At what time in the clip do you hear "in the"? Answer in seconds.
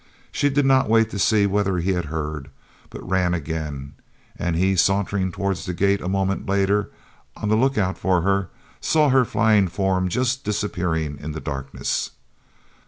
11.19-11.39